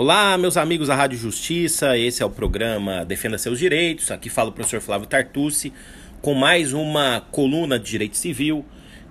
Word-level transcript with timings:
Olá, 0.00 0.38
meus 0.38 0.56
amigos 0.56 0.86
da 0.86 0.94
Rádio 0.94 1.18
Justiça, 1.18 1.98
esse 1.98 2.22
é 2.22 2.24
o 2.24 2.30
programa 2.30 3.04
Defenda 3.04 3.36
Seus 3.36 3.58
Direitos. 3.58 4.12
Aqui 4.12 4.30
fala 4.30 4.50
o 4.50 4.52
professor 4.52 4.80
Flávio 4.80 5.08
Tartucci 5.08 5.72
com 6.22 6.34
mais 6.34 6.72
uma 6.72 7.20
coluna 7.32 7.80
de 7.80 7.90
Direito 7.90 8.16
Civil. 8.16 8.64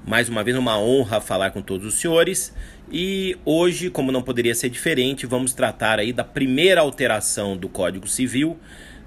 Mais 0.05 0.29
uma 0.29 0.45
vez, 0.45 0.55
uma 0.55 0.79
honra 0.79 1.19
falar 1.19 1.51
com 1.51 1.61
todos 1.61 1.85
os 1.85 1.95
senhores. 1.95 2.53
E 2.89 3.35
hoje, 3.43 3.89
como 3.89 4.13
não 4.13 4.21
poderia 4.21 4.55
ser 4.55 4.69
diferente, 4.69 5.25
vamos 5.25 5.51
tratar 5.51 5.99
aí 5.99 6.13
da 6.13 6.23
primeira 6.23 6.79
alteração 6.79 7.57
do 7.57 7.67
Código 7.67 8.07
Civil 8.07 8.57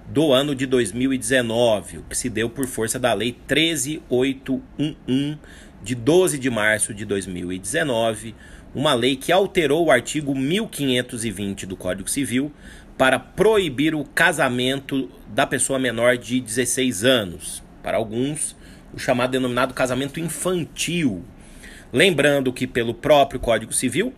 do 0.07 0.35
ano 0.35 0.55
de 0.55 0.67
2019, 0.67 1.99
o 1.99 2.03
que 2.03 2.15
se 2.19 2.29
deu 2.29 2.51
por 2.51 2.67
força 2.67 2.99
da 2.99 3.15
Lei 3.15 3.35
13811 3.49 5.39
de 5.83 5.95
12 5.95 6.39
de 6.39 6.51
março 6.51 6.93
de 6.93 7.07
2019 7.07 8.35
uma 8.75 8.95
lei 8.95 9.17
que 9.17 9.33
alterou 9.33 9.87
o 9.87 9.91
artigo 9.91 10.35
1520 10.35 11.67
do 11.67 11.77
Código 11.77 12.09
Civil 12.09 12.53
para 12.97 13.19
proibir 13.19 13.95
o 13.95 14.05
casamento 14.05 15.11
da 15.29 15.47
pessoa 15.47 15.79
menor 15.79 16.17
de 16.17 16.41
16 16.41 17.05
anos. 17.05 17.63
Para 17.83 17.97
alguns, 17.97 18.55
o 18.93 18.99
chamado 18.99 19.31
denominado 19.31 19.75
casamento 19.75 20.21
infantil. 20.21 21.25
Lembrando 21.93 22.53
que, 22.53 22.67
pelo 22.67 22.95
próprio 22.95 23.41
Código 23.41 23.73
Civil, 23.73 24.13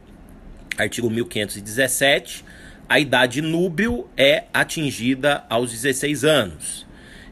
artigo 0.76 1.08
1517, 1.08 2.44
a 2.88 2.98
idade 2.98 3.40
núbio 3.40 4.08
é 4.16 4.44
atingida 4.52 5.44
aos 5.48 5.70
16 5.70 6.24
anos. 6.24 6.86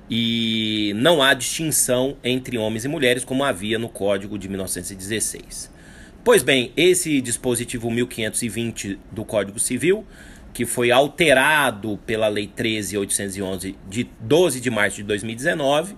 E 0.09 0.93
não 0.97 1.23
há 1.23 1.35
distinção 1.35 2.17
entre 2.25 2.57
homens 2.57 2.85
e 2.85 2.89
mulheres, 2.89 3.25
como 3.25 3.45
havia 3.45 3.79
no 3.79 3.89
Código 3.89 4.39
de 4.39 4.49
1916. 4.49 5.80
Pois 6.23 6.43
bem, 6.43 6.71
esse 6.77 7.19
dispositivo 7.23 7.91
1520 7.91 9.01
do 9.11 9.25
Código 9.25 9.59
Civil, 9.59 10.05
que 10.53 10.67
foi 10.67 10.91
alterado 10.91 11.99
pela 12.05 12.29
Lei 12.29 12.47
13811 12.47 13.75
de 13.89 14.05
12 14.21 14.61
de 14.61 14.71
março 14.71 14.99
de 14.99 15.05
2019, 15.05 15.97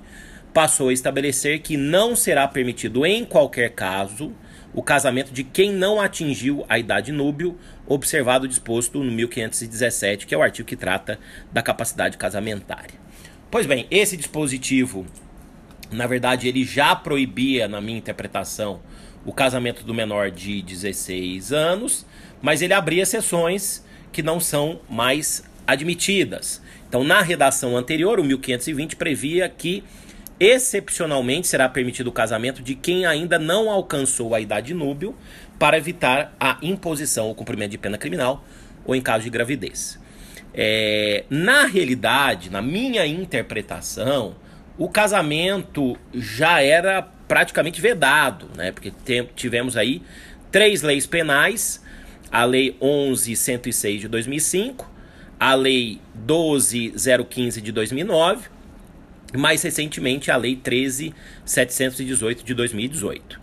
passou 0.55 0.91
a 0.91 0.92
estabelecer 0.92 1.58
que 1.58 1.77
não 1.77 2.14
será 2.14 2.46
permitido 2.46 3.05
em 3.05 3.24
qualquer 3.24 3.70
caso 3.70 4.33
o 4.72 4.80
casamento 4.80 5.33
de 5.33 5.42
quem 5.42 5.72
não 5.72 6.00
atingiu 6.00 6.64
a 6.68 6.78
idade 6.78 7.11
núbio, 7.11 7.58
observado 7.84 8.44
o 8.44 8.48
disposto 8.48 9.02
no 9.02 9.11
1517, 9.11 10.24
que 10.24 10.34
é 10.36 10.39
o 10.39 10.42
artigo 10.42 10.68
que 10.68 10.77
trata 10.77 11.18
da 11.52 11.62
capacidade 11.62 12.16
casamentária. 12.16 12.94
Pois 13.50 13.66
bem, 13.66 13.89
esse 13.91 14.16
dispositivo, 14.16 15.05
na 15.91 16.06
verdade, 16.06 16.46
ele 16.46 16.64
já 16.64 16.94
proibia, 16.94 17.66
na 17.66 17.80
minha 17.80 17.98
interpretação, 17.98 18.80
o 19.24 19.32
casamento 19.32 19.84
do 19.84 19.94
menor 19.94 20.30
de 20.30 20.62
16 20.62 21.52
anos, 21.52 22.06
mas 22.40 22.62
ele 22.62 22.74
abria 22.74 23.02
exceções 23.02 23.84
que 24.10 24.22
não 24.22 24.40
são 24.40 24.80
mais 24.88 25.44
admitidas. 25.66 26.60
Então, 26.88 27.04
na 27.04 27.22
redação 27.22 27.76
anterior, 27.76 28.20
o 28.20 28.24
1520 28.24 28.96
previa 28.96 29.48
que 29.48 29.82
excepcionalmente 30.38 31.46
será 31.46 31.68
permitido 31.68 32.08
o 32.08 32.12
casamento 32.12 32.62
de 32.62 32.74
quem 32.74 33.06
ainda 33.06 33.38
não 33.38 33.70
alcançou 33.70 34.34
a 34.34 34.40
idade 34.40 34.74
núbio 34.74 35.14
para 35.58 35.78
evitar 35.78 36.34
a 36.40 36.58
imposição 36.60 37.28
ou 37.28 37.34
cumprimento 37.34 37.70
de 37.70 37.78
pena 37.78 37.96
criminal 37.96 38.44
ou 38.84 38.94
em 38.96 39.00
caso 39.00 39.24
de 39.24 39.30
gravidez. 39.30 40.00
É, 40.52 41.24
na 41.30 41.64
realidade, 41.66 42.50
na 42.50 42.60
minha 42.60 43.06
interpretação, 43.06 44.34
o 44.83 44.88
casamento 44.88 45.97
já 46.12 46.61
era 46.61 47.02
praticamente 47.02 47.80
vedado, 47.80 48.48
né? 48.56 48.72
Porque 48.72 48.92
tivemos 49.36 49.77
aí 49.77 50.02
três 50.50 50.83
leis 50.83 51.06
penais, 51.06 51.80
a 52.33 52.44
Lei 52.44 52.77
11.106 52.83 54.00
de 54.00 54.08
2005, 54.08 54.91
a 55.39 55.55
Lei 55.55 56.00
12.015 56.27 57.61
de 57.61 57.70
2009, 57.70 58.48
e 59.33 59.36
mais 59.36 59.62
recentemente 59.62 60.33
a 60.33 60.36
Lei 60.36 60.56
13.718 60.56 62.42
de 62.42 62.52
2018. 62.52 63.40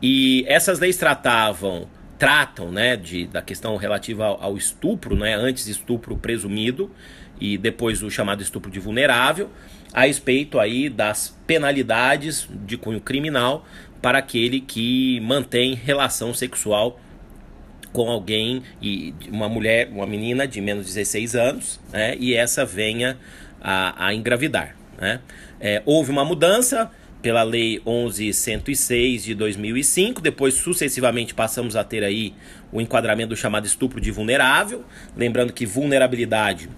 E 0.00 0.44
essas 0.46 0.78
leis 0.78 0.96
tratavam 0.96 1.88
tratam 2.16 2.70
né, 2.70 2.96
de, 2.96 3.26
da 3.26 3.42
questão 3.42 3.76
relativa 3.76 4.24
ao, 4.24 4.42
ao 4.42 4.56
estupro, 4.56 5.16
né, 5.16 5.34
antes 5.34 5.66
estupro 5.66 6.16
presumido 6.16 6.90
e 7.40 7.58
depois 7.58 8.02
o 8.02 8.10
chamado 8.10 8.42
estupro 8.42 8.70
de 8.70 8.80
vulnerável, 8.80 9.50
a 9.92 10.06
respeito 10.06 10.58
aí 10.58 10.88
das 10.88 11.36
penalidades 11.46 12.48
de 12.66 12.76
cunho 12.76 13.00
criminal 13.00 13.66
para 14.02 14.18
aquele 14.18 14.60
que 14.60 15.20
mantém 15.20 15.74
relação 15.74 16.34
sexual 16.34 17.00
com 17.92 18.10
alguém 18.10 18.62
e 18.82 19.14
uma 19.32 19.48
mulher, 19.48 19.88
uma 19.90 20.06
menina 20.06 20.46
de 20.46 20.60
menos 20.60 20.86
de 20.86 20.92
16 20.92 21.34
anos, 21.34 21.80
né, 21.90 22.14
e 22.18 22.34
essa 22.34 22.64
venha 22.64 23.16
a, 23.60 24.08
a 24.08 24.14
engravidar. 24.14 24.76
Né? 24.98 25.20
É, 25.58 25.82
houve 25.86 26.10
uma 26.10 26.24
mudança 26.24 26.90
pela 27.22 27.42
Lei 27.42 27.80
11.106 27.86 29.22
de 29.22 29.34
2005, 29.34 30.20
depois 30.20 30.54
sucessivamente 30.54 31.34
passamos 31.34 31.74
a 31.74 31.82
ter 31.82 32.04
aí 32.04 32.34
o 32.70 32.80
enquadramento 32.80 33.30
do 33.30 33.36
chamado 33.36 33.66
estupro 33.66 34.00
de 34.00 34.10
vulnerável, 34.10 34.84
lembrando 35.16 35.52
que 35.52 35.64
vulnerabilidade 35.64 36.68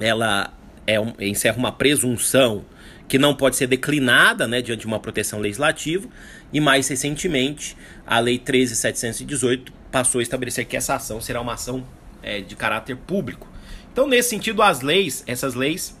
ela 0.00 0.52
é 0.86 1.00
um, 1.00 1.12
encerra 1.18 1.56
uma 1.56 1.72
presunção 1.72 2.64
que 3.08 3.18
não 3.18 3.34
pode 3.34 3.56
ser 3.56 3.66
declinada 3.66 4.46
né, 4.48 4.60
diante 4.60 4.80
de 4.80 4.86
uma 4.86 4.98
proteção 4.98 5.38
legislativa, 5.38 6.08
e 6.52 6.60
mais 6.60 6.88
recentemente, 6.88 7.76
a 8.06 8.18
Lei 8.18 8.38
13.718 8.38 9.68
passou 9.90 10.18
a 10.18 10.22
estabelecer 10.22 10.64
que 10.64 10.76
essa 10.76 10.94
ação 10.94 11.20
será 11.20 11.40
uma 11.40 11.54
ação 11.54 11.84
é, 12.22 12.40
de 12.40 12.56
caráter 12.56 12.96
público. 12.96 13.48
Então, 13.92 14.06
nesse 14.06 14.30
sentido, 14.30 14.62
as 14.62 14.80
leis, 14.80 15.22
essas 15.26 15.54
leis 15.54 15.96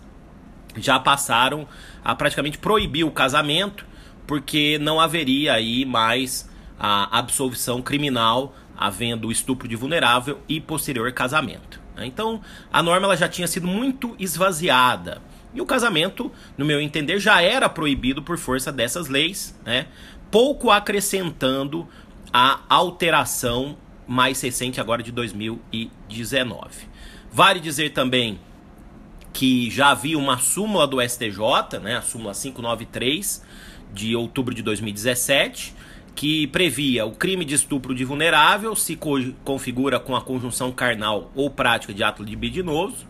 já 0.76 0.98
passaram 0.98 1.66
a 2.04 2.14
praticamente 2.14 2.58
proibir 2.58 3.04
o 3.04 3.10
casamento, 3.10 3.86
porque 4.26 4.78
não 4.80 5.00
haveria 5.00 5.54
aí 5.54 5.84
mais 5.84 6.48
a 6.78 7.18
absolvição 7.18 7.80
criminal 7.80 8.54
havendo 8.76 9.32
estupro 9.32 9.66
de 9.66 9.76
vulnerável 9.76 10.40
e 10.48 10.60
posterior 10.60 11.10
casamento. 11.12 11.85
Né? 11.96 12.06
Então, 12.06 12.40
a 12.72 12.82
norma 12.82 13.06
ela 13.06 13.16
já 13.16 13.28
tinha 13.28 13.46
sido 13.46 13.66
muito 13.66 14.14
esvaziada. 14.18 15.20
E 15.54 15.60
o 15.60 15.66
casamento, 15.66 16.30
no 16.56 16.64
meu 16.64 16.80
entender, 16.80 17.18
já 17.18 17.40
era 17.40 17.68
proibido 17.68 18.22
por 18.22 18.36
força 18.36 18.70
dessas 18.70 19.08
leis, 19.08 19.58
né? 19.64 19.86
pouco 20.30 20.70
acrescentando 20.70 21.88
a 22.32 22.60
alteração 22.68 23.76
mais 24.06 24.40
recente 24.40 24.80
agora 24.80 25.02
de 25.02 25.10
2019. 25.10 26.86
Vale 27.32 27.60
dizer 27.60 27.90
também 27.90 28.38
que 29.32 29.70
já 29.70 29.90
havia 29.90 30.18
uma 30.18 30.38
súmula 30.38 30.86
do 30.86 31.00
STJ, 31.00 31.78
né, 31.82 31.96
a 31.96 32.02
súmula 32.02 32.32
593 32.32 33.44
de 33.92 34.16
outubro 34.16 34.54
de 34.54 34.62
2017, 34.62 35.74
que 36.16 36.46
previa 36.46 37.04
o 37.04 37.12
crime 37.12 37.44
de 37.44 37.54
estupro 37.54 37.94
de 37.94 38.02
vulnerável 38.04 38.74
se 38.74 38.96
co 38.96 39.20
configura 39.44 40.00
com 40.00 40.16
a 40.16 40.22
conjunção 40.22 40.72
carnal 40.72 41.30
ou 41.34 41.50
prática 41.50 41.92
de 41.92 42.02
ato 42.02 42.22
libidinoso 42.22 43.06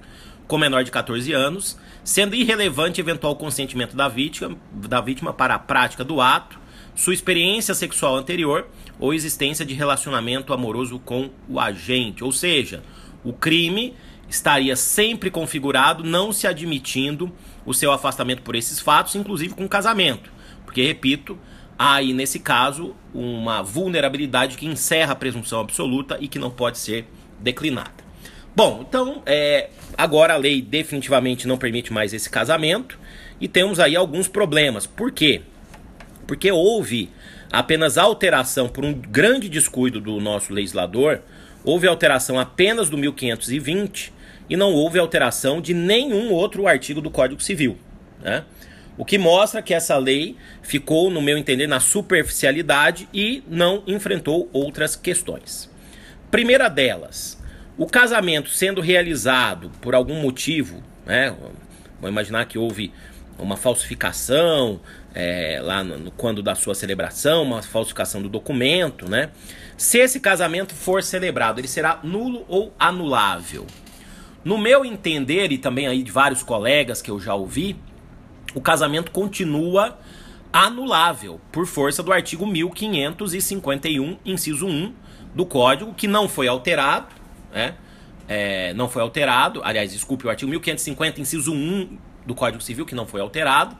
com 0.46 0.58
menor 0.58 0.84
de 0.84 0.90
14 0.90 1.32
anos, 1.32 1.78
sendo 2.04 2.34
irrelevante 2.34 3.00
eventual 3.00 3.34
consentimento 3.36 3.96
da 3.96 4.08
vítima, 4.08 4.56
da 4.72 5.00
vítima 5.00 5.32
para 5.32 5.54
a 5.54 5.58
prática 5.58 6.04
do 6.04 6.20
ato, 6.20 6.58
sua 6.94 7.14
experiência 7.14 7.74
sexual 7.74 8.16
anterior 8.16 8.68
ou 8.98 9.12
existência 9.12 9.64
de 9.64 9.74
relacionamento 9.74 10.52
amoroso 10.52 10.98
com 10.98 11.30
o 11.48 11.60
agente, 11.60 12.24
ou 12.24 12.32
seja, 12.32 12.82
o 13.24 13.32
crime 13.32 13.94
estaria 14.28 14.74
sempre 14.74 15.30
configurado, 15.30 16.02
não 16.02 16.32
se 16.32 16.46
admitindo 16.46 17.30
o 17.64 17.74
seu 17.74 17.92
afastamento 17.92 18.42
por 18.42 18.56
esses 18.56 18.80
fatos, 18.80 19.14
inclusive 19.14 19.54
com 19.54 19.68
casamento, 19.68 20.30
porque 20.64 20.84
repito, 20.84 21.38
há 21.78 21.96
aí, 21.96 22.12
nesse 22.12 22.38
caso, 22.38 22.94
uma 23.14 23.62
vulnerabilidade 23.62 24.56
que 24.56 24.66
encerra 24.66 25.12
a 25.12 25.16
presunção 25.16 25.60
absoluta 25.60 26.16
e 26.20 26.28
que 26.28 26.38
não 26.38 26.50
pode 26.50 26.78
ser 26.78 27.06
declinada. 27.38 28.06
Bom, 28.54 28.84
então, 28.88 29.22
é, 29.26 29.68
agora 29.96 30.34
a 30.34 30.36
lei 30.36 30.62
definitivamente 30.62 31.46
não 31.46 31.58
permite 31.58 31.92
mais 31.92 32.14
esse 32.14 32.30
casamento 32.30 32.98
e 33.38 33.46
temos 33.46 33.78
aí 33.78 33.94
alguns 33.94 34.28
problemas. 34.28 34.86
Por 34.86 35.12
quê? 35.12 35.42
Porque 36.26 36.50
houve 36.50 37.10
apenas 37.52 37.98
alteração 37.98 38.68
por 38.68 38.84
um 38.84 38.94
grande 38.94 39.48
descuido 39.48 40.00
do 40.00 40.18
nosso 40.20 40.52
legislador, 40.52 41.20
houve 41.64 41.86
alteração 41.86 42.38
apenas 42.38 42.88
do 42.88 42.96
1520 42.96 44.12
e 44.48 44.56
não 44.56 44.72
houve 44.72 44.98
alteração 44.98 45.60
de 45.60 45.74
nenhum 45.74 46.32
outro 46.32 46.66
artigo 46.66 47.00
do 47.00 47.10
Código 47.10 47.42
Civil. 47.42 47.76
Né? 48.22 48.44
O 48.98 49.04
que 49.04 49.18
mostra 49.18 49.60
que 49.60 49.74
essa 49.74 49.96
lei 49.98 50.36
ficou, 50.62 51.10
no 51.10 51.20
meu 51.20 51.36
entender, 51.36 51.66
na 51.66 51.80
superficialidade 51.80 53.08
e 53.12 53.42
não 53.46 53.82
enfrentou 53.86 54.48
outras 54.52 54.96
questões. 54.96 55.70
Primeira 56.30 56.68
delas, 56.68 57.40
o 57.76 57.86
casamento 57.86 58.48
sendo 58.48 58.80
realizado 58.80 59.70
por 59.80 59.94
algum 59.94 60.20
motivo, 60.20 60.82
né? 61.04 61.34
Vou 62.00 62.08
imaginar 62.08 62.46
que 62.46 62.58
houve 62.58 62.92
uma 63.38 63.56
falsificação 63.56 64.80
é, 65.14 65.60
lá 65.62 65.84
no, 65.84 65.98
no, 65.98 66.10
quando 66.10 66.42
da 66.42 66.54
sua 66.54 66.74
celebração, 66.74 67.42
uma 67.42 67.62
falsificação 67.62 68.22
do 68.22 68.28
documento, 68.28 69.08
né? 69.08 69.30
Se 69.76 69.98
esse 69.98 70.20
casamento 70.20 70.74
for 70.74 71.02
celebrado, 71.02 71.60
ele 71.60 71.68
será 71.68 72.00
nulo 72.02 72.44
ou 72.48 72.72
anulável? 72.78 73.66
No 74.44 74.56
meu 74.56 74.84
entender, 74.84 75.52
e 75.52 75.58
também 75.58 75.86
aí 75.86 76.02
de 76.02 76.10
vários 76.10 76.42
colegas 76.42 77.02
que 77.02 77.10
eu 77.10 77.20
já 77.20 77.34
ouvi, 77.34 77.76
o 78.56 78.60
casamento 78.62 79.10
continua 79.10 79.98
anulável 80.50 81.38
por 81.52 81.66
força 81.66 82.02
do 82.02 82.10
artigo 82.10 82.46
1551, 82.46 84.16
inciso 84.24 84.66
1 84.66 84.94
do 85.34 85.44
Código, 85.44 85.92
que 85.92 86.08
não 86.08 86.26
foi 86.26 86.48
alterado, 86.48 87.08
né? 87.52 87.74
É, 88.26 88.72
não 88.72 88.88
foi 88.88 89.02
alterado, 89.02 89.60
aliás, 89.62 89.92
desculpe, 89.92 90.26
o 90.26 90.30
artigo 90.30 90.50
1550, 90.50 91.20
inciso 91.20 91.52
1 91.52 91.98
do 92.24 92.34
Código 92.34 92.62
Civil, 92.62 92.86
que 92.86 92.94
não 92.94 93.06
foi 93.06 93.20
alterado, 93.20 93.76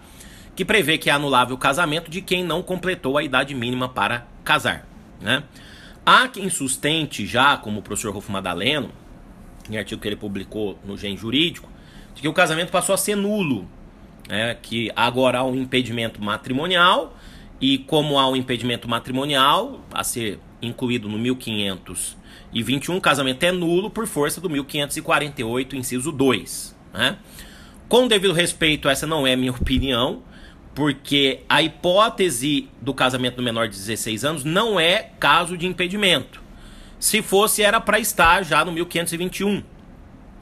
que 0.55 0.63
prevê 0.63 0.99
que 0.99 1.09
é 1.09 1.13
anulável 1.15 1.57
o 1.57 1.59
casamento 1.59 2.11
de 2.11 2.21
quem 2.21 2.45
não 2.45 2.63
completou 2.63 3.17
a 3.17 3.23
idade 3.23 3.55
mínima 3.55 3.89
para 3.89 4.27
casar. 4.45 4.87
Né? 5.23 5.43
Há 6.05 6.29
quem 6.29 6.51
sustente 6.51 7.25
já, 7.25 7.57
como 7.57 7.81
o 7.81 7.83
professor 7.83 8.13
Rolfo 8.13 8.31
Madaleno, 8.31 8.91
em 9.71 9.79
artigo 9.79 10.03
que 10.03 10.07
ele 10.07 10.17
publicou 10.17 10.79
no 10.85 10.99
Gen 10.99 11.17
Jurídico, 11.17 11.67
de 12.15 12.21
que 12.21 12.29
o 12.29 12.35
casamento 12.35 12.71
passou 12.71 12.95
a 12.95 12.99
ser 12.99 13.17
nulo, 13.17 13.67
né? 14.29 14.57
que 14.61 14.91
agora 14.95 15.39
há 15.39 15.45
um 15.45 15.55
impedimento 15.55 16.23
matrimonial, 16.23 17.17
e 17.61 17.79
como 17.79 18.19
há 18.19 18.29
um 18.29 18.37
impedimento 18.37 18.89
matrimonial 18.89 19.81
a 19.93 20.05
ser 20.05 20.39
incluído 20.61 21.09
no 21.09 21.19
1521, 21.19 22.97
o 22.97 23.01
casamento 23.01 23.43
é 23.45 23.53
nulo 23.53 23.91
por 23.91 24.07
força 24.07 24.41
do 24.41 24.51
1548, 24.51 25.77
inciso 25.77 26.13
2. 26.13 26.77
Né? 26.93 27.17
Com 27.89 28.09
devido 28.09 28.33
respeito, 28.33 28.89
essa 28.89 29.07
não 29.07 29.27
é 29.27 29.35
minha 29.37 29.53
opinião, 29.57 30.23
porque 30.75 31.41
a 31.49 31.63
hipótese 31.63 32.69
do 32.83 32.93
casamento 32.93 33.37
do 33.37 33.43
menor 33.43 33.69
de 33.69 33.77
16 33.77 34.25
anos 34.25 34.45
não 34.45 34.79
é 34.79 35.11
caso 35.19 35.57
de 35.57 35.67
impedimento. 35.67 36.43
Se 36.99 37.23
fosse, 37.23 37.63
era 37.63 37.81
para 37.81 37.99
estar 37.99 38.45
já 38.45 38.65
no 38.65 38.73
1521. 38.73 39.63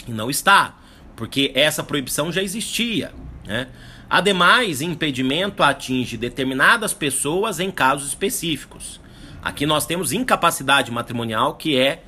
E 0.06 0.10
não 0.10 0.28
está, 0.28 0.76
porque 1.14 1.52
essa 1.54 1.82
proibição 1.82 2.32
já 2.32 2.42
existia. 2.42 3.12
Né? 3.46 3.68
Ademais, 4.08 4.80
impedimento 4.80 5.62
atinge 5.62 6.16
determinadas 6.16 6.92
pessoas 6.92 7.60
em 7.60 7.70
casos 7.70 8.08
específicos. 8.08 9.00
Aqui 9.42 9.66
nós 9.66 9.86
temos 9.86 10.12
incapacidade 10.12 10.90
matrimonial 10.90 11.54
que 11.54 11.78
é 11.78 12.02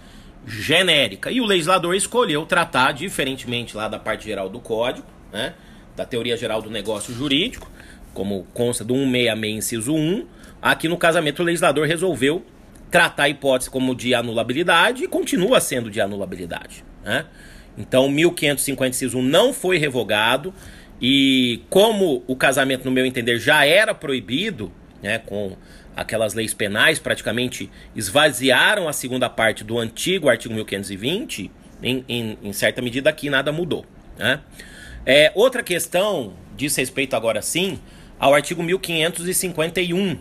genérica. 0.46 1.30
E 1.30 1.40
o 1.40 1.44
legislador 1.44 1.94
escolheu 1.94 2.46
tratar, 2.46 2.92
diferentemente 2.92 3.76
lá 3.76 3.88
da 3.88 3.98
parte 3.98 4.24
geral 4.24 4.48
do 4.48 4.60
código, 4.60 5.06
né? 5.32 5.54
da 5.94 6.04
teoria 6.04 6.36
geral 6.36 6.62
do 6.62 6.70
negócio 6.70 7.12
jurídico, 7.12 7.70
como 8.14 8.46
consta 8.54 8.84
do 8.84 8.94
166, 8.94 9.56
inciso 9.56 9.94
1, 9.94 10.26
aqui 10.62 10.88
no 10.88 10.96
casamento 10.96 11.40
o 11.40 11.44
legislador 11.44 11.86
resolveu 11.86 12.44
tratar 12.90 13.24
a 13.24 13.28
hipótese 13.28 13.68
como 13.68 13.94
de 13.94 14.14
anulabilidade 14.14 15.04
e 15.04 15.08
continua 15.08 15.60
sendo 15.60 15.90
de 15.90 16.00
anulabilidade. 16.00 16.84
Né? 17.04 17.26
Então, 17.76 18.08
1550, 18.08 18.96
inciso 18.96 19.18
1 19.18 19.22
não 19.22 19.52
foi 19.52 19.76
revogado 19.76 20.54
e 21.00 21.62
como 21.68 22.22
o 22.26 22.34
casamento, 22.34 22.84
no 22.84 22.90
meu 22.90 23.04
entender, 23.04 23.38
já 23.38 23.64
era 23.66 23.94
proibido, 23.94 24.72
né, 25.02 25.18
com 25.18 25.56
aquelas 25.94 26.34
leis 26.34 26.52
penais, 26.52 26.98
praticamente 26.98 27.70
esvaziaram 27.94 28.88
a 28.88 28.92
segunda 28.92 29.28
parte 29.30 29.64
do 29.64 29.78
antigo 29.78 30.28
artigo 30.28 30.54
1520, 30.54 31.50
em, 31.82 32.04
em, 32.08 32.38
em 32.42 32.52
certa 32.52 32.82
medida 32.82 33.10
aqui 33.10 33.30
nada 33.30 33.52
mudou. 33.52 33.84
Né? 34.18 34.40
É, 35.04 35.32
outra 35.34 35.62
questão 35.62 36.34
diz 36.56 36.74
respeito 36.76 37.14
agora 37.14 37.40
sim 37.40 37.78
ao 38.18 38.34
artigo 38.34 38.62
1551, 38.62 40.18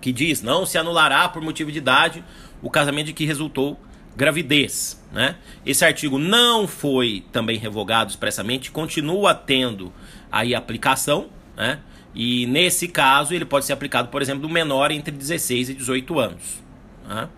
que 0.00 0.12
diz: 0.12 0.42
não 0.42 0.64
se 0.64 0.78
anulará 0.78 1.28
por 1.28 1.42
motivo 1.42 1.72
de 1.72 1.78
idade 1.78 2.24
o 2.62 2.70
casamento 2.70 3.06
de 3.06 3.12
que 3.12 3.24
resultou 3.24 3.78
gravidez. 4.16 5.00
Né? 5.12 5.36
Esse 5.64 5.84
artigo 5.84 6.18
não 6.18 6.66
foi 6.66 7.24
também 7.30 7.58
revogado 7.58 8.10
expressamente, 8.10 8.70
continua 8.70 9.34
tendo 9.34 9.92
aí 10.30 10.54
aplicação, 10.54 11.28
né? 11.56 11.80
e 12.14 12.46
nesse 12.46 12.88
caso 12.88 13.34
ele 13.34 13.44
pode 13.44 13.64
ser 13.64 13.72
aplicado, 13.72 14.08
por 14.08 14.22
exemplo, 14.22 14.42
do 14.42 14.48
menor 14.48 14.90
entre 14.90 15.12
16 15.12 15.70
e 15.70 15.74
18 15.74 16.18
anos. 16.18 16.62
Né? 17.06 17.28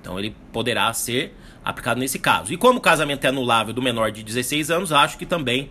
Então 0.00 0.18
ele 0.18 0.34
poderá 0.52 0.92
ser 0.92 1.34
aplicado 1.64 2.00
nesse 2.00 2.18
caso. 2.18 2.52
E 2.52 2.56
como 2.56 2.78
o 2.78 2.82
casamento 2.82 3.24
é 3.24 3.28
anulável 3.28 3.74
do 3.74 3.82
menor 3.82 4.10
de 4.10 4.22
16 4.22 4.70
anos, 4.70 4.92
acho 4.92 5.18
que 5.18 5.26
também 5.26 5.70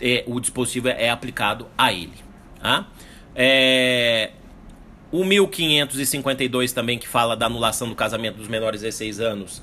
é, 0.00 0.24
o 0.26 0.38
dispositivo 0.38 0.88
é 0.88 1.10
aplicado 1.10 1.66
a 1.76 1.92
ele. 1.92 2.14
Tá? 2.60 2.86
É, 3.34 4.32
o 5.14 5.24
1552 5.24 6.72
também, 6.72 6.98
que 6.98 7.06
fala 7.06 7.36
da 7.36 7.46
anulação 7.46 7.88
do 7.88 7.94
casamento 7.94 8.36
dos 8.36 8.48
menores 8.48 8.80
de 8.80 8.86
16 8.86 9.20
anos, 9.20 9.62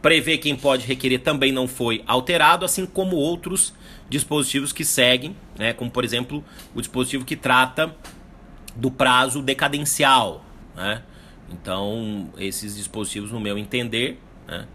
prevê 0.00 0.38
quem 0.38 0.54
pode 0.54 0.86
requerer 0.86 1.18
também 1.18 1.50
não 1.50 1.66
foi 1.66 2.04
alterado, 2.06 2.64
assim 2.64 2.86
como 2.86 3.16
outros 3.16 3.74
dispositivos 4.08 4.72
que 4.72 4.84
seguem, 4.84 5.34
né, 5.58 5.72
como 5.72 5.90
por 5.90 6.04
exemplo 6.04 6.44
o 6.72 6.80
dispositivo 6.80 7.24
que 7.24 7.34
trata 7.34 7.92
do 8.76 8.92
prazo 8.92 9.42
decadencial. 9.42 10.44
Né? 10.76 11.02
Então, 11.50 12.30
esses 12.38 12.76
dispositivos, 12.76 13.32
no 13.32 13.40
meu 13.40 13.58
entender, 13.58 14.20
né, 14.46 14.68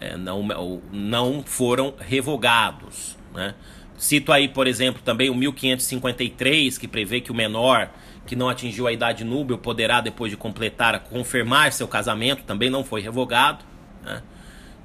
é, 0.00 0.16
não, 0.16 0.46
não 0.92 1.42
foram 1.42 1.92
revogados. 1.98 3.16
Né? 3.34 3.52
Cito 3.98 4.30
aí, 4.30 4.46
por 4.46 4.68
exemplo, 4.68 5.02
também 5.04 5.28
o 5.28 5.34
1553, 5.34 6.78
que 6.78 6.86
prevê 6.86 7.20
que 7.20 7.32
o 7.32 7.34
menor 7.34 7.90
que 8.26 8.36
não 8.36 8.48
atingiu 8.48 8.86
a 8.86 8.92
idade 8.92 9.24
núbil 9.24 9.58
poderá, 9.58 10.00
depois 10.00 10.30
de 10.30 10.36
completar, 10.36 10.98
confirmar 11.00 11.72
seu 11.72 11.88
casamento, 11.88 12.44
também 12.44 12.70
não 12.70 12.84
foi 12.84 13.00
revogado. 13.00 13.64
Né? 14.04 14.22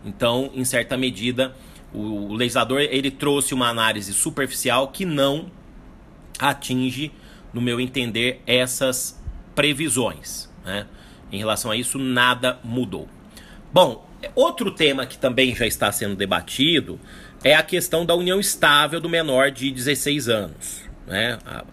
Então, 0.06 0.50
em 0.54 0.66
certa 0.66 0.98
medida, 0.98 1.56
o, 1.94 2.34
legislador 2.34 2.82
ele 2.82 3.12
trouxe 3.12 3.54
uma 3.54 3.68
análise 3.68 4.14
superficial 4.14 4.90
que 4.90 5.06
não 5.06 5.52
atinge, 6.40 7.12
no 7.54 7.62
meu 7.62 7.80
entender, 7.80 8.42
essas 8.46 9.22
previsões. 9.56 10.50
Né? 10.66 10.86
Em 11.32 11.38
relação 11.38 11.72
a 11.72 11.76
isso, 11.76 11.98
nada 11.98 12.60
mudou. 12.64 13.08
Bom, 13.72 14.08
outro 14.36 14.72
tema 14.72 15.06
que 15.06 15.18
também 15.18 15.56
já 15.56 15.66
está 15.66 15.92
sendo 15.92 16.16
debatido 16.16 17.00
é 17.44 17.56
a 17.56 17.64
questão 17.64 18.06
da 18.06 18.16
união 18.16 18.40
estável 18.40 19.00
do 19.00 19.10
menor 19.10 19.52
de 19.52 19.72
16 19.72 20.28
anos. 20.30 20.82
Né? 21.06 21.38
A 21.46 21.64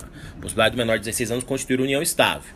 possibilidade 0.41 0.75
do 0.75 0.79
menor 0.79 0.99
de 0.99 1.05
16 1.05 1.31
anos 1.31 1.45
constituir 1.45 1.81
união 1.81 2.03
estável. 2.03 2.53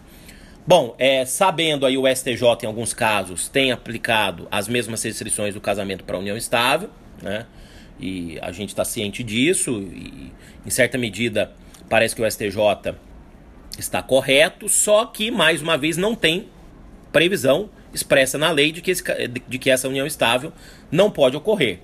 Bom, 0.67 0.95
é, 0.99 1.25
sabendo 1.25 1.87
aí 1.87 1.97
o 1.97 2.07
STJ 2.07 2.43
em 2.63 2.67
alguns 2.67 2.93
casos 2.93 3.49
tem 3.49 3.73
aplicado 3.73 4.47
as 4.51 4.69
mesmas 4.69 5.03
restrições 5.03 5.55
do 5.55 5.61
casamento 5.61 6.05
para 6.05 6.19
união 6.19 6.37
estável, 6.37 6.91
né? 7.23 7.47
E 7.99 8.39
a 8.43 8.53
gente 8.53 8.69
está 8.69 8.85
ciente 8.85 9.23
disso 9.23 9.81
e 9.81 10.33
em 10.67 10.71
certa 10.71 10.99
medida 10.99 11.53
parece 11.89 12.15
que 12.15 12.23
o 12.23 12.31
STJ 12.31 12.95
está 13.79 14.03
correto, 14.03 14.69
só 14.69 15.07
que 15.07 15.31
mais 15.31 15.63
uma 15.63 15.79
vez 15.79 15.97
não 15.97 16.15
tem 16.15 16.49
previsão 17.11 17.71
expressa 17.93 18.37
na 18.37 18.51
lei 18.51 18.71
de 18.73 18.81
que, 18.81 18.91
esse, 18.91 19.03
de 19.49 19.59
que 19.59 19.71
essa 19.71 19.89
união 19.89 20.07
estável 20.07 20.53
não 20.91 21.11
pode 21.11 21.37
ocorrer. 21.37 21.81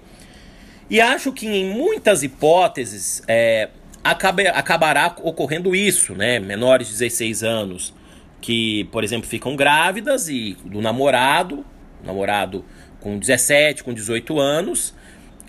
E 0.89 1.01
acho 1.01 1.33
que 1.33 1.47
em 1.47 1.65
muitas 1.65 2.23
hipóteses 2.23 3.23
é, 3.27 3.71
acaba, 4.05 4.43
acabará 4.51 5.17
ocorrendo 5.23 5.75
isso, 5.75 6.15
né? 6.15 6.39
Menores 6.39 6.89
de 6.89 6.93
16 6.93 7.43
anos 7.43 7.95
que, 8.41 8.85
por 8.93 9.03
exemplo, 9.03 9.27
ficam 9.27 9.57
grávidas 9.57 10.29
e 10.29 10.55
do 10.67 10.83
namorado, 10.83 11.65
namorado 12.05 12.63
com 13.01 13.19
17, 13.19 13.83
com 13.83 13.95
18 13.95 14.39
anos, 14.39 14.95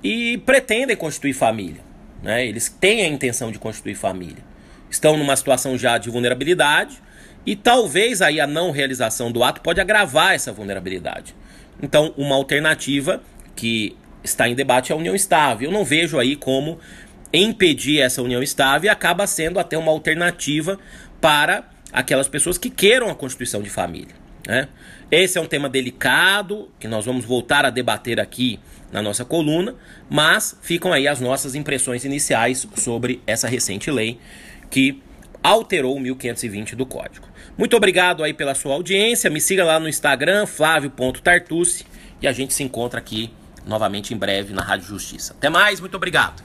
e 0.02 0.38
pretendem 0.40 0.96
constituir 0.96 1.34
família. 1.34 1.82
Né? 2.24 2.48
Eles 2.48 2.70
têm 2.70 3.02
a 3.02 3.08
intenção 3.08 3.52
de 3.52 3.60
constituir 3.60 3.96
família. 3.96 4.44
Estão 4.90 5.18
numa 5.18 5.36
situação 5.36 5.78
já 5.78 5.98
de 5.98 6.10
vulnerabilidade 6.10 7.02
e 7.46 7.56
talvez 7.56 8.22
aí 8.22 8.40
a 8.40 8.48
não 8.48 8.72
realização 8.72 9.30
do 9.30 9.44
ato 9.44 9.60
pode 9.60 9.82
agravar 9.82 10.34
essa 10.34 10.54
vulnerabilidade. 10.54 11.36
Então, 11.84 12.14
uma 12.16 12.36
alternativa 12.36 13.22
que 13.56 13.96
está 14.24 14.48
em 14.48 14.56
debate 14.56 14.92
é 14.92 14.96
a 14.96 14.98
união 14.98 15.14
estável. 15.14 15.70
Eu 15.70 15.74
não 15.74 15.84
vejo 15.84 16.18
aí 16.18 16.36
como 16.36 16.80
impedir 17.34 18.00
essa 18.00 18.22
união 18.22 18.42
estável 18.42 18.88
e 18.88 18.90
acaba 18.90 19.28
sendo 19.28 19.60
até 19.60 19.78
uma 19.78 19.92
alternativa 19.92 20.80
para 21.20 21.70
aquelas 21.92 22.28
pessoas 22.28 22.58
que 22.58 22.70
queiram 22.70 23.10
a 23.10 23.16
constituição 23.16 23.62
de 23.62 23.70
família. 23.70 24.16
Né? 24.48 24.68
Esse 25.10 25.38
é 25.38 25.42
um 25.42 25.46
tema 25.46 25.70
delicado 25.70 26.70
que 26.80 26.88
nós 26.88 27.06
vamos 27.06 27.26
voltar 27.26 27.66
a 27.66 27.70
debater 27.70 28.20
aqui 28.20 28.60
na 28.92 29.02
nossa 29.02 29.26
coluna, 29.26 29.76
mas 30.10 30.58
ficam 30.62 30.94
aí 30.94 31.08
as 31.08 31.20
nossas 31.20 31.56
impressões 31.56 32.06
iniciais 32.06 32.68
sobre 32.76 33.22
essa 33.26 33.48
recente 33.48 33.90
lei 33.92 34.20
que 34.70 35.02
alterou 35.42 35.96
o 35.96 36.00
1520 36.00 36.76
do 36.76 36.86
Código. 36.86 37.28
Muito 37.58 37.76
obrigado 37.78 38.24
aí 38.24 38.34
pela 38.34 38.56
sua 38.56 38.74
audiência. 38.74 39.30
Me 39.30 39.40
siga 39.40 39.64
lá 39.64 39.80
no 39.80 39.88
Instagram, 39.88 40.46
flávio.tartucci, 40.46 41.86
e 42.22 42.28
a 42.28 42.32
gente 42.32 42.54
se 42.54 42.64
encontra 42.64 43.00
aqui 43.00 43.32
novamente 43.66 44.14
em 44.14 44.18
breve 44.18 44.54
na 44.54 44.62
Rádio 44.62 44.88
Justiça. 44.88 45.34
Até 45.34 45.50
mais, 45.50 45.80
muito 45.80 45.96
obrigado. 45.96 46.44